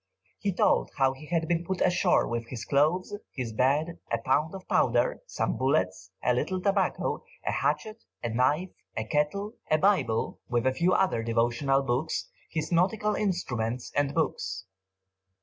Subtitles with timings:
[0.39, 4.55] He told how he had been put ashore with his clothes, his bed, a pound
[4.55, 10.39] of powder, some bullets, a little tobacco, a hatchet, a knife, a kettle, a Bible,
[10.49, 14.65] with a few other devotional books, his nautical instruments and books.